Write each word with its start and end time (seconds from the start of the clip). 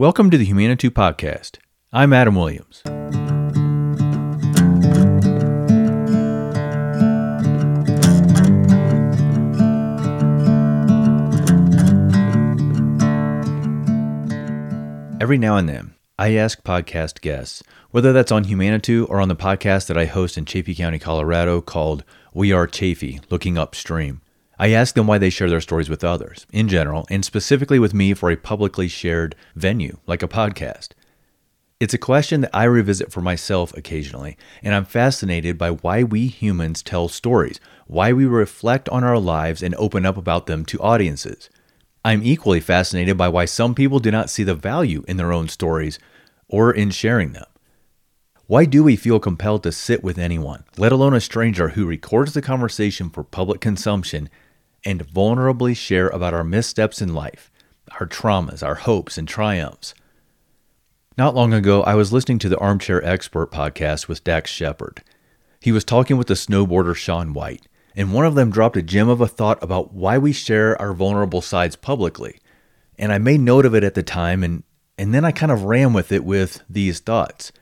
Welcome 0.00 0.30
to 0.30 0.38
the 0.38 0.46
Humanitou 0.46 0.88
Podcast. 0.88 1.58
I'm 1.92 2.14
Adam 2.14 2.34
Williams. 2.34 2.80
Every 15.20 15.36
now 15.36 15.58
and 15.58 15.68
then, 15.68 15.92
I 16.18 16.34
ask 16.34 16.62
podcast 16.62 17.20
guests, 17.20 17.62
whether 17.90 18.14
that's 18.14 18.32
on 18.32 18.46
Humanitou 18.46 19.06
or 19.10 19.20
on 19.20 19.28
the 19.28 19.36
podcast 19.36 19.86
that 19.88 19.98
I 19.98 20.06
host 20.06 20.38
in 20.38 20.46
Chaffee 20.46 20.74
County, 20.74 20.98
Colorado 20.98 21.60
called 21.60 22.04
We 22.32 22.52
Are 22.52 22.66
Chaffee 22.66 23.20
Looking 23.28 23.58
Upstream. 23.58 24.22
I 24.60 24.72
ask 24.72 24.94
them 24.94 25.06
why 25.06 25.16
they 25.16 25.30
share 25.30 25.48
their 25.48 25.62
stories 25.62 25.88
with 25.88 26.04
others, 26.04 26.46
in 26.52 26.68
general, 26.68 27.06
and 27.08 27.24
specifically 27.24 27.78
with 27.78 27.94
me 27.94 28.12
for 28.12 28.30
a 28.30 28.36
publicly 28.36 28.88
shared 28.88 29.34
venue, 29.56 29.96
like 30.06 30.22
a 30.22 30.28
podcast. 30.28 30.88
It's 31.80 31.94
a 31.94 31.98
question 31.98 32.42
that 32.42 32.50
I 32.52 32.64
revisit 32.64 33.10
for 33.10 33.22
myself 33.22 33.74
occasionally, 33.74 34.36
and 34.62 34.74
I'm 34.74 34.84
fascinated 34.84 35.56
by 35.56 35.70
why 35.70 36.02
we 36.02 36.26
humans 36.26 36.82
tell 36.82 37.08
stories, 37.08 37.58
why 37.86 38.12
we 38.12 38.26
reflect 38.26 38.86
on 38.90 39.02
our 39.02 39.18
lives 39.18 39.62
and 39.62 39.74
open 39.76 40.04
up 40.04 40.18
about 40.18 40.44
them 40.44 40.66
to 40.66 40.80
audiences. 40.80 41.48
I'm 42.04 42.22
equally 42.22 42.60
fascinated 42.60 43.16
by 43.16 43.28
why 43.28 43.46
some 43.46 43.74
people 43.74 43.98
do 43.98 44.10
not 44.10 44.28
see 44.28 44.42
the 44.42 44.54
value 44.54 45.04
in 45.08 45.16
their 45.16 45.32
own 45.32 45.48
stories 45.48 45.98
or 46.48 46.70
in 46.70 46.90
sharing 46.90 47.32
them. 47.32 47.46
Why 48.46 48.66
do 48.66 48.84
we 48.84 48.96
feel 48.96 49.20
compelled 49.20 49.62
to 49.62 49.72
sit 49.72 50.04
with 50.04 50.18
anyone, 50.18 50.64
let 50.76 50.92
alone 50.92 51.14
a 51.14 51.20
stranger 51.22 51.70
who 51.70 51.86
records 51.86 52.34
the 52.34 52.42
conversation 52.42 53.08
for 53.08 53.24
public 53.24 53.62
consumption 53.62 54.28
and 54.84 55.06
vulnerably 55.06 55.76
share 55.76 56.08
about 56.08 56.34
our 56.34 56.44
missteps 56.44 57.00
in 57.02 57.14
life, 57.14 57.50
our 57.98 58.06
traumas, 58.06 58.62
our 58.62 58.76
hopes, 58.76 59.18
and 59.18 59.28
triumphs? 59.28 59.94
Not 61.16 61.34
long 61.34 61.52
ago, 61.52 61.82
I 61.82 61.94
was 61.94 62.12
listening 62.12 62.38
to 62.40 62.48
the 62.48 62.58
Armchair 62.58 63.04
Expert 63.04 63.50
podcast 63.50 64.08
with 64.08 64.24
Dax 64.24 64.50
Shepard. 64.50 65.02
He 65.60 65.72
was 65.72 65.84
talking 65.84 66.16
with 66.16 66.28
the 66.28 66.34
snowboarder 66.34 66.94
Shaun 66.94 67.34
White 67.34 67.66
and 67.96 68.12
one 68.12 68.24
of 68.24 68.34
them 68.34 68.50
dropped 68.50 68.76
a 68.76 68.82
gem 68.82 69.08
of 69.08 69.20
a 69.20 69.26
thought 69.26 69.62
about 69.62 69.92
why 69.92 70.18
we 70.18 70.32
share 70.32 70.80
our 70.80 70.92
vulnerable 70.92 71.40
sides 71.40 71.76
publicly. 71.76 72.38
And 72.98 73.12
I 73.12 73.18
made 73.18 73.40
note 73.40 73.66
of 73.66 73.74
it 73.74 73.84
at 73.84 73.94
the 73.94 74.02
time, 74.02 74.44
and, 74.44 74.62
and 74.98 75.12
then 75.12 75.24
I 75.24 75.32
kind 75.32 75.50
of 75.50 75.64
ran 75.64 75.92
with 75.92 76.12
it 76.12 76.24
with 76.24 76.62
these 76.68 77.00
thoughts. 77.00 77.52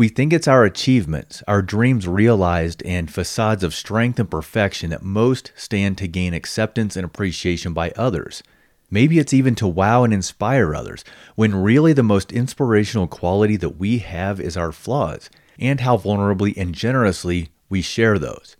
We 0.00 0.08
think 0.08 0.32
it's 0.32 0.48
our 0.48 0.64
achievements, 0.64 1.42
our 1.46 1.60
dreams 1.60 2.08
realized, 2.08 2.82
and 2.86 3.12
facades 3.12 3.62
of 3.62 3.74
strength 3.74 4.18
and 4.18 4.30
perfection 4.30 4.88
that 4.88 5.02
most 5.02 5.52
stand 5.54 5.98
to 5.98 6.08
gain 6.08 6.32
acceptance 6.32 6.96
and 6.96 7.04
appreciation 7.04 7.74
by 7.74 7.90
others. 7.90 8.42
Maybe 8.90 9.18
it's 9.18 9.34
even 9.34 9.54
to 9.56 9.68
wow 9.68 10.02
and 10.02 10.14
inspire 10.14 10.74
others, 10.74 11.04
when 11.34 11.54
really 11.54 11.92
the 11.92 12.02
most 12.02 12.32
inspirational 12.32 13.08
quality 13.08 13.56
that 13.56 13.76
we 13.76 13.98
have 13.98 14.40
is 14.40 14.56
our 14.56 14.72
flaws, 14.72 15.28
and 15.58 15.80
how 15.80 15.98
vulnerably 15.98 16.56
and 16.56 16.74
generously 16.74 17.50
we 17.68 17.82
share 17.82 18.18
those. 18.18 18.56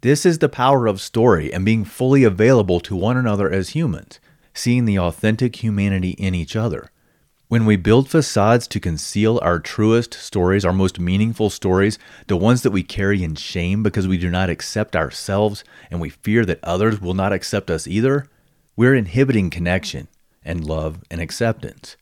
This 0.00 0.26
is 0.26 0.40
the 0.40 0.48
power 0.48 0.88
of 0.88 1.00
story 1.00 1.52
and 1.52 1.64
being 1.64 1.84
fully 1.84 2.24
available 2.24 2.80
to 2.80 2.96
one 2.96 3.16
another 3.16 3.48
as 3.48 3.68
humans, 3.68 4.18
seeing 4.52 4.84
the 4.84 4.98
authentic 4.98 5.62
humanity 5.62 6.16
in 6.18 6.34
each 6.34 6.56
other. 6.56 6.90
When 7.50 7.66
we 7.66 7.74
build 7.74 8.08
facades 8.08 8.68
to 8.68 8.78
conceal 8.78 9.40
our 9.42 9.58
truest 9.58 10.14
stories, 10.14 10.64
our 10.64 10.72
most 10.72 11.00
meaningful 11.00 11.50
stories, 11.50 11.98
the 12.28 12.36
ones 12.36 12.62
that 12.62 12.70
we 12.70 12.84
carry 12.84 13.24
in 13.24 13.34
shame 13.34 13.82
because 13.82 14.06
we 14.06 14.18
do 14.18 14.30
not 14.30 14.48
accept 14.48 14.94
ourselves 14.94 15.64
and 15.90 16.00
we 16.00 16.10
fear 16.10 16.46
that 16.46 16.62
others 16.62 17.00
will 17.00 17.12
not 17.12 17.32
accept 17.32 17.68
us 17.68 17.88
either, 17.88 18.28
we're 18.76 18.94
inhibiting 18.94 19.50
connection 19.50 20.06
and 20.44 20.64
love 20.64 21.02
and 21.10 21.20
acceptance. 21.20 21.96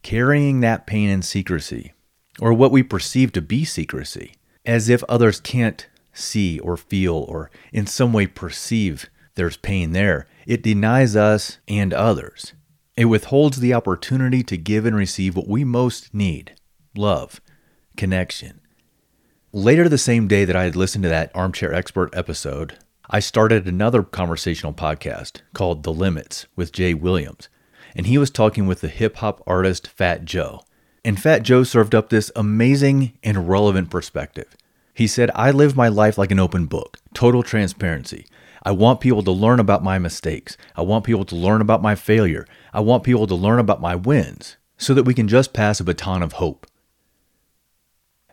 Carrying 0.00 0.60
that 0.60 0.86
pain 0.86 1.10
in 1.10 1.20
secrecy, 1.20 1.92
or 2.40 2.54
what 2.54 2.72
we 2.72 2.82
perceive 2.82 3.30
to 3.32 3.42
be 3.42 3.66
secrecy, 3.66 4.36
as 4.64 4.88
if 4.88 5.04
others 5.04 5.38
can't 5.38 5.86
see 6.14 6.58
or 6.60 6.78
feel 6.78 7.26
or 7.28 7.50
in 7.74 7.86
some 7.86 8.14
way 8.14 8.26
perceive 8.26 9.10
there's 9.34 9.58
pain 9.58 9.92
there. 9.92 10.26
It 10.46 10.62
denies 10.62 11.14
us 11.14 11.58
and 11.68 11.92
others. 11.92 12.54
It 12.98 13.04
withholds 13.04 13.60
the 13.60 13.74
opportunity 13.74 14.42
to 14.42 14.56
give 14.56 14.84
and 14.84 14.96
receive 14.96 15.36
what 15.36 15.46
we 15.46 15.62
most 15.62 16.12
need 16.12 16.56
love, 16.96 17.40
connection. 17.96 18.60
Later 19.52 19.88
the 19.88 19.96
same 19.96 20.26
day 20.26 20.44
that 20.44 20.56
I 20.56 20.64
had 20.64 20.74
listened 20.74 21.04
to 21.04 21.08
that 21.08 21.30
Armchair 21.32 21.72
Expert 21.72 22.10
episode, 22.12 22.76
I 23.08 23.20
started 23.20 23.68
another 23.68 24.02
conversational 24.02 24.72
podcast 24.72 25.42
called 25.52 25.84
The 25.84 25.92
Limits 25.92 26.46
with 26.56 26.72
Jay 26.72 26.92
Williams. 26.92 27.48
And 27.94 28.06
he 28.06 28.18
was 28.18 28.30
talking 28.30 28.66
with 28.66 28.80
the 28.80 28.88
hip 28.88 29.18
hop 29.18 29.44
artist 29.46 29.86
Fat 29.86 30.24
Joe. 30.24 30.64
And 31.04 31.22
Fat 31.22 31.44
Joe 31.44 31.62
served 31.62 31.94
up 31.94 32.08
this 32.08 32.32
amazing 32.34 33.16
and 33.22 33.48
relevant 33.48 33.90
perspective. 33.90 34.56
He 34.92 35.06
said, 35.06 35.30
I 35.36 35.52
live 35.52 35.76
my 35.76 35.86
life 35.86 36.18
like 36.18 36.32
an 36.32 36.40
open 36.40 36.66
book, 36.66 36.98
total 37.14 37.44
transparency. 37.44 38.26
I 38.62 38.72
want 38.72 39.00
people 39.00 39.22
to 39.22 39.30
learn 39.30 39.60
about 39.60 39.82
my 39.82 39.98
mistakes. 39.98 40.56
I 40.76 40.82
want 40.82 41.04
people 41.04 41.24
to 41.24 41.36
learn 41.36 41.60
about 41.60 41.82
my 41.82 41.94
failure. 41.94 42.46
I 42.72 42.80
want 42.80 43.04
people 43.04 43.26
to 43.26 43.34
learn 43.34 43.58
about 43.58 43.80
my 43.80 43.94
wins 43.94 44.56
so 44.76 44.94
that 44.94 45.04
we 45.04 45.14
can 45.14 45.28
just 45.28 45.52
pass 45.52 45.80
a 45.80 45.84
baton 45.84 46.22
of 46.22 46.34
hope. 46.34 46.66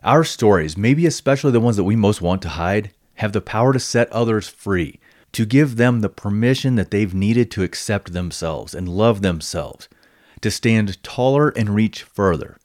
Our 0.02 0.24
stories, 0.24 0.76
maybe 0.76 1.06
especially 1.06 1.52
the 1.52 1.60
ones 1.60 1.76
that 1.76 1.84
we 1.84 1.96
most 1.96 2.22
want 2.22 2.42
to 2.42 2.50
hide, 2.50 2.92
have 3.14 3.32
the 3.32 3.40
power 3.40 3.72
to 3.72 3.80
set 3.80 4.12
others 4.12 4.48
free, 4.48 5.00
to 5.32 5.44
give 5.44 5.76
them 5.76 6.00
the 6.00 6.08
permission 6.08 6.76
that 6.76 6.90
they've 6.90 7.14
needed 7.14 7.50
to 7.50 7.62
accept 7.62 8.12
themselves 8.12 8.74
and 8.74 8.88
love 8.88 9.22
themselves, 9.22 9.88
to 10.40 10.50
stand 10.50 11.02
taller 11.02 11.48
and 11.50 11.74
reach 11.74 12.02
further. 12.02 12.58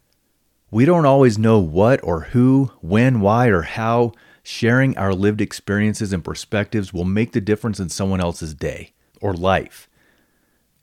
We 0.69 0.85
don't 0.85 1.05
always 1.05 1.37
know 1.37 1.59
what 1.59 1.99
or 2.03 2.21
who, 2.21 2.71
when, 2.81 3.19
why, 3.19 3.47
or 3.47 3.63
how 3.63 4.13
sharing 4.43 4.97
our 4.97 5.13
lived 5.13 5.41
experiences 5.41 6.13
and 6.13 6.23
perspectives 6.23 6.93
will 6.93 7.05
make 7.05 7.31
the 7.31 7.41
difference 7.41 7.79
in 7.79 7.89
someone 7.89 8.21
else's 8.21 8.53
day 8.53 8.93
or 9.21 9.33
life. 9.33 9.87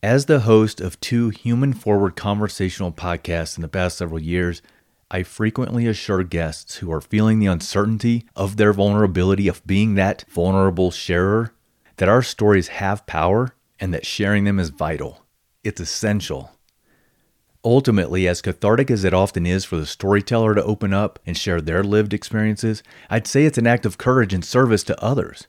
As 0.03 0.27
the 0.27 0.41
host 0.41 0.81
of 0.81 1.01
two 1.01 1.31
human 1.31 1.73
forward 1.73 2.15
conversational 2.15 2.93
podcasts 2.93 3.57
in 3.57 3.63
the 3.63 3.69
past 3.69 3.99
several 3.99 4.21
years, 4.21 4.63
I 5.11 5.23
frequently 5.23 5.87
assure 5.87 6.23
guests 6.23 6.77
who 6.77 6.93
are 6.93 7.01
feeling 7.01 7.39
the 7.39 7.47
uncertainty 7.47 8.27
of 8.37 8.57
their 8.57 8.73
vulnerability 8.73 9.49
of 9.49 9.67
being 9.67 9.95
that 9.95 10.25
vulnerable 10.29 10.91
sharer 10.91 11.53
that 11.97 12.09
our 12.09 12.23
stories 12.23 12.69
have 12.69 13.07
power 13.07 13.55
and 13.81 13.93
that 13.93 14.07
sharing 14.07 14.45
them 14.45 14.59
is 14.59 14.69
vital. 14.69 15.25
It's 15.65 15.81
essential. 15.81 16.53
Ultimately, 17.71 18.27
as 18.27 18.41
cathartic 18.41 18.91
as 18.91 19.05
it 19.05 19.13
often 19.13 19.45
is 19.45 19.67
for 19.67 19.77
the 19.77 19.85
storyteller 19.85 20.55
to 20.55 20.65
open 20.65 20.95
up 20.95 21.19
and 21.27 21.37
share 21.37 21.61
their 21.61 21.85
lived 21.85 22.15
experiences, 22.15 22.83
I'd 23.11 23.27
say 23.27 23.45
it's 23.45 23.59
an 23.59 23.67
act 23.67 23.85
of 23.85 23.99
courage 23.99 24.33
and 24.33 24.43
service 24.43 24.83
to 24.85 24.99
others. 25.05 25.47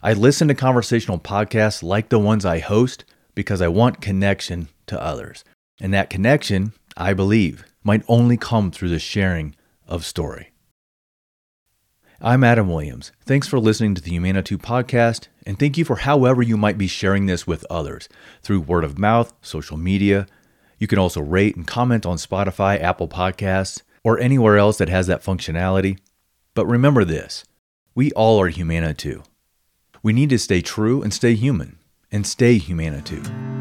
I 0.00 0.14
listen 0.14 0.48
to 0.48 0.54
conversational 0.54 1.18
podcasts 1.18 1.82
like 1.82 2.08
the 2.08 2.18
ones 2.18 2.46
I 2.46 2.60
host 2.60 3.04
because 3.34 3.60
I 3.60 3.68
want 3.68 4.00
connection 4.00 4.70
to 4.86 4.98
others. 4.98 5.44
And 5.78 5.92
that 5.92 6.08
connection, 6.08 6.72
I 6.96 7.12
believe, 7.12 7.66
might 7.84 8.02
only 8.08 8.38
come 8.38 8.70
through 8.70 8.88
the 8.88 8.98
sharing 8.98 9.54
of 9.86 10.06
story. 10.06 10.52
I'm 12.18 12.44
Adam 12.44 12.66
Williams. 12.66 13.12
Thanks 13.26 13.46
for 13.46 13.60
listening 13.60 13.94
to 13.94 14.00
the 14.00 14.12
Humanitou 14.12 14.56
podcast, 14.56 15.28
and 15.44 15.58
thank 15.58 15.76
you 15.76 15.84
for 15.84 15.96
however 15.96 16.40
you 16.40 16.56
might 16.56 16.78
be 16.78 16.86
sharing 16.86 17.26
this 17.26 17.46
with 17.46 17.66
others 17.68 18.08
through 18.40 18.60
word 18.60 18.84
of 18.84 18.98
mouth, 18.98 19.34
social 19.42 19.76
media, 19.76 20.26
you 20.78 20.86
can 20.86 20.98
also 20.98 21.20
rate 21.20 21.56
and 21.56 21.66
comment 21.66 22.06
on 22.06 22.16
Spotify, 22.16 22.80
Apple 22.80 23.08
Podcasts, 23.08 23.82
or 24.04 24.18
anywhere 24.18 24.58
else 24.58 24.78
that 24.78 24.88
has 24.88 25.06
that 25.06 25.22
functionality. 25.22 25.98
But 26.54 26.66
remember 26.66 27.04
this 27.04 27.44
we 27.94 28.12
all 28.12 28.40
are 28.40 28.50
Humanitou. 28.50 29.24
We 30.02 30.12
need 30.12 30.30
to 30.30 30.38
stay 30.38 30.60
true 30.60 31.02
and 31.02 31.12
stay 31.12 31.34
human 31.34 31.78
and 32.12 32.26
stay 32.26 32.58
Humanitou. 32.58 33.55